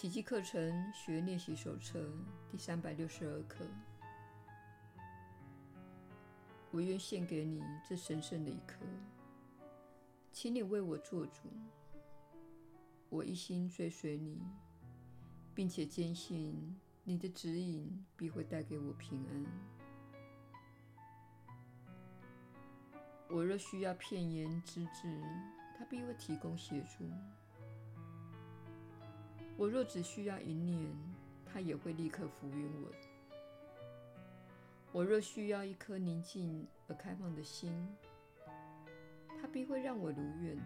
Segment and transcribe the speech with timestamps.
[0.00, 2.10] 奇迹课程学练习手册
[2.50, 3.66] 第三百六十二课。
[6.70, 8.78] 我愿献给你这神圣的一刻，
[10.32, 11.50] 请你为我做主。
[13.10, 14.40] 我一心追随你，
[15.54, 19.44] 并且坚信你的指引必会带给我平安。
[23.28, 25.22] 我若需要片言之智，
[25.76, 27.04] 他必会提供协助。
[29.60, 30.90] 我若只需要一念，
[31.44, 32.88] 他也会立刻浮云我。
[34.90, 37.70] 我若需要一颗宁静而开放的心，
[39.38, 40.56] 他必会让我如愿。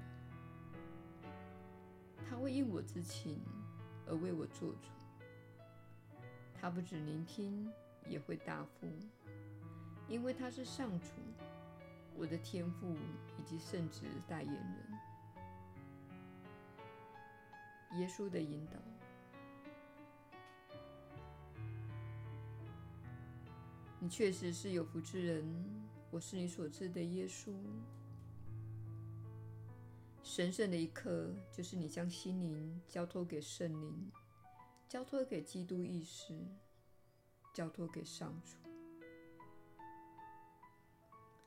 [2.31, 3.41] 他会应我之情
[4.07, 4.89] 而为我做主。
[6.55, 7.69] 他不只聆听，
[8.09, 8.87] 也会答复，
[10.07, 11.09] 因为他是上主，
[12.17, 12.95] 我的天赋
[13.41, 14.87] 以及圣子代言人。
[17.97, 18.73] 耶稣的引导。
[24.01, 25.45] 你确实是有福之人，
[26.11, 27.53] 我是你所知的耶稣。
[30.23, 34.11] 神圣的一刻，就是你将心灵交托给圣灵，
[34.89, 36.35] 交托给基督意识，
[37.53, 38.57] 交托给上主。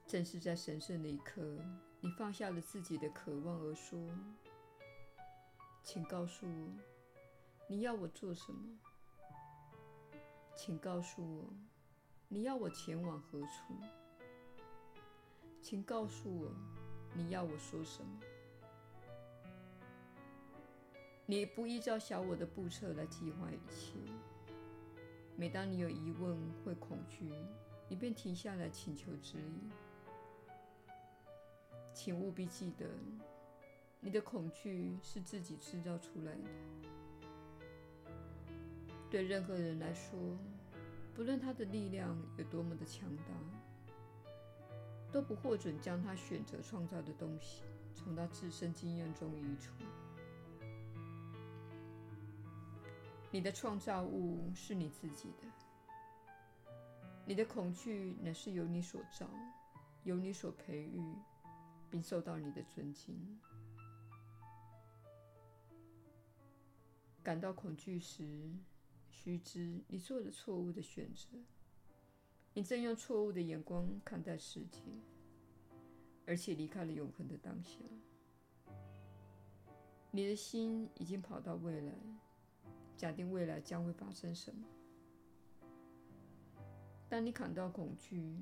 [0.08, 1.60] 正是在神圣的一刻，
[2.00, 4.00] 你放下了自己的渴望而说
[5.88, 6.68] ：“请告诉我，
[7.66, 8.78] 你要我做什么？
[10.54, 11.46] 请告诉我。”
[12.28, 13.74] 你要我前往何处？
[15.62, 16.52] 请告诉我，
[17.14, 18.20] 你要我说什么？
[21.26, 23.94] 你不依照小我的步骤来计划一切。
[25.38, 27.32] 每当你有疑问或恐惧，
[27.88, 29.72] 你便停下来请求指引。
[31.94, 32.86] 请务必记得，
[34.00, 36.50] 你的恐惧是自己制造出来的。
[39.10, 40.18] 对任何人来说，
[41.14, 43.34] 不论他的力量有多么的强大，
[45.12, 47.64] 都不获准将他选择创造的东西
[47.96, 49.72] 从他自身经验中移除。
[53.32, 55.48] 你的创造物是你自己的，
[57.26, 59.30] 你的恐惧乃是由你所造，
[60.04, 61.02] 由你所培育，
[61.90, 63.40] 并受到你的尊敬。
[67.28, 68.50] 感到恐惧时，
[69.10, 71.28] 须知，你做了错误的选择。
[72.54, 74.80] 你正用错误的眼光看待世界，
[76.26, 77.80] 而且离开了永恒的当下。
[80.10, 81.94] 你的心已经跑到未来，
[82.96, 84.66] 假定未来将会发生什么。
[87.10, 88.38] 当你感到恐惧，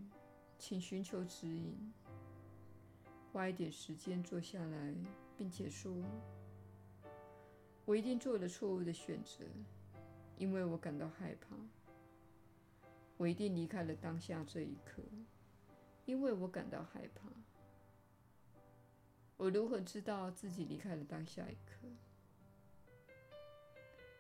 [0.60, 1.92] 请寻求指引，
[3.34, 4.94] 花一点时间坐下来，
[5.36, 5.92] 并且说
[7.86, 9.46] ：“我一定做了错误的选择。”
[10.38, 11.56] 因为我感到害怕，
[13.16, 15.02] 我一定离开了当下这一刻。
[16.06, 17.30] 因为我感到害怕，
[19.38, 21.88] 我如何知道自己离开了当下一刻？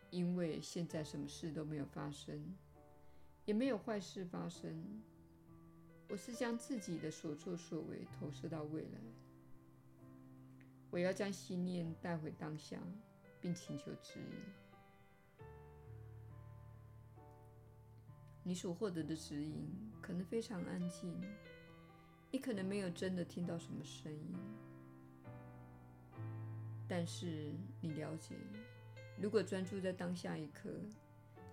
[0.09, 2.55] 因为现在什么事都没有发生，
[3.43, 5.01] 也没有坏事发生。
[6.07, 8.99] 我是将自己的所作所为投射到未来。
[10.89, 12.81] 我要将信念带回当下，
[13.45, 14.41] 并请求指引。
[18.41, 19.69] 你所获得的指引
[20.01, 21.15] 可能非常安静，
[22.31, 24.35] 你可能没有真的听到什么声音，
[26.87, 28.33] 但是你了解，
[29.21, 30.71] 如果专注在当下一刻，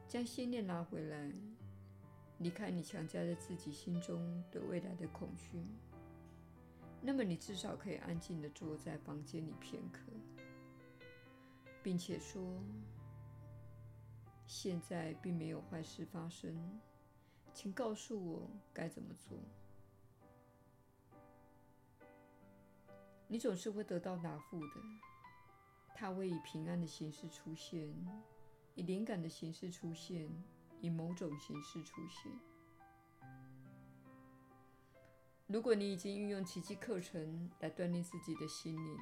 [0.09, 1.31] 将心念拿回来，
[2.39, 5.63] 离开你强加在自己心中对未来的恐惧，
[7.03, 10.01] 那么你至少可以安静地坐在房间里片刻，
[11.83, 12.63] 并且说。
[14.45, 16.79] 现在并没有坏事发生，
[17.55, 19.39] 请告诉我该怎么做。
[23.29, 24.75] 你总是会得到答复的，
[25.95, 27.89] 它会以平安的形式出现，
[28.75, 30.29] 以灵感的形式出现，
[30.83, 32.31] 以某种形式出现。
[35.47, 38.99] 如果你已经运用奇迹课程来锻炼自己的心灵，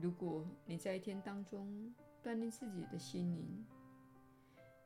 [0.00, 3.66] 如果你在一天当中锻炼自己的心灵，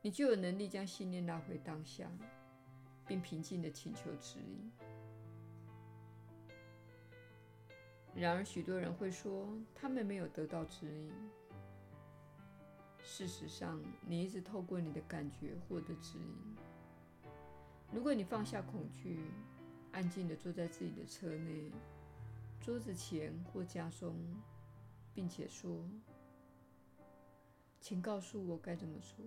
[0.02, 2.10] 你就有能力将信念拉回当下，
[3.06, 4.72] 并平静地请求指引。
[8.16, 11.12] 然而，许多人会说他们没有得到指引。
[13.02, 16.56] 事实上，你一直透过你的感觉获得指引。
[17.92, 19.30] 如果你放下恐惧，
[19.92, 21.70] 安静地坐在自己的车内、
[22.60, 24.16] 桌子前或家中，
[25.14, 25.88] 并且说。
[27.80, 29.24] 请告诉我该怎么做。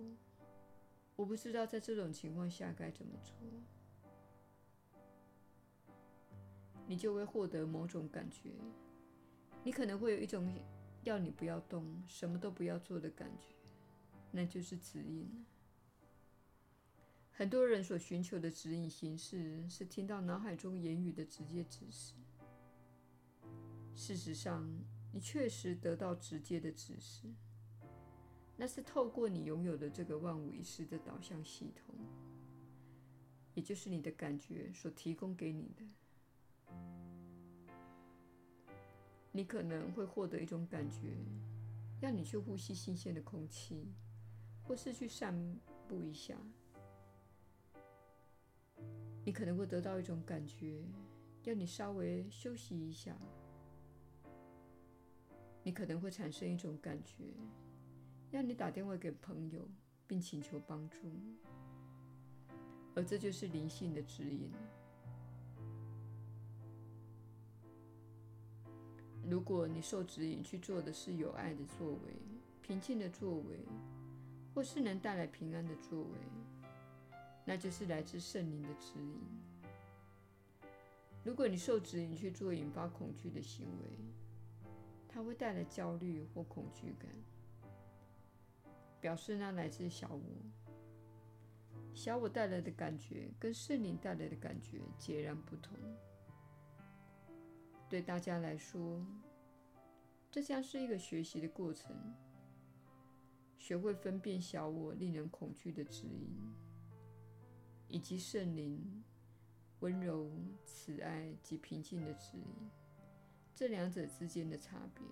[1.14, 3.34] 我不知道在这种情况下该怎么做。
[6.88, 8.50] 你就会获得某种感觉，
[9.62, 10.52] 你可能会有一种
[11.04, 13.54] 要你不要动、什么都不要做的感觉，
[14.32, 15.44] 那就是指引。
[17.30, 22.14] 很多人所寻求的指引形式是听到脑海中言语的直接指示。
[23.94, 24.68] 事实上，
[25.12, 27.28] 你确实得到直接的指示，
[28.56, 31.94] 那是透过你拥有的这个万无一失的导向系统，
[33.54, 35.84] 也就是你的感觉所提供给你的。
[39.32, 41.16] 你可能会获得一种感觉，
[42.00, 43.92] 让你去呼吸新鲜的空气，
[44.62, 45.34] 或是去散
[45.86, 46.36] 步一下。
[49.24, 50.82] 你可能会得到一种感觉，
[51.44, 53.16] 让你稍微休息一下。
[55.68, 57.24] 你可能会产生一种感觉，
[58.30, 59.68] 让你打电话给朋友，
[60.06, 61.12] 并请求帮助。
[62.94, 64.50] 而这就是灵性的指引。
[69.28, 72.16] 如果你受指引去做的是有爱的作为、
[72.62, 73.60] 平静的作为，
[74.54, 76.18] 或是能带来平安的作为，
[77.44, 79.20] 那就是来自圣灵的指引。
[81.22, 83.90] 如果你受指引去做引发恐惧的行为，
[85.08, 87.10] 它会带来焦虑或恐惧感，
[89.00, 90.22] 表示那来自小我。
[91.94, 95.76] 小我带来的感觉跟圣灵带来的感觉截然不同。
[97.88, 99.04] 对大家来说，
[100.30, 101.96] 这将是一个学习的过程，
[103.56, 106.36] 学会分辨小我令人恐惧的指引，
[107.88, 109.02] 以及圣灵
[109.80, 110.30] 温柔、
[110.64, 112.70] 慈爱及平静的指引，
[113.58, 115.04] 这两者之间的差别。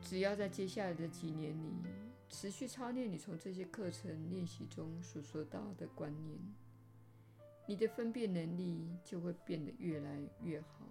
[0.00, 1.72] 只要在接下来的几年里
[2.28, 6.36] 持续操练你从这些课程练习中所说到的观念。
[7.64, 10.88] 你的分辨能力就会变得越来越好。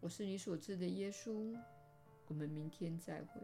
[0.00, 1.56] 我是你所知的耶稣，
[2.26, 3.40] 我们明天再会。